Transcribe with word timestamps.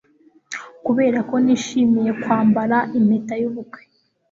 kuberako 0.85 1.33
nishimiye 1.45 2.11
kwambara 2.21 2.77
impeta 2.97 3.33
yubukwe 3.41 3.81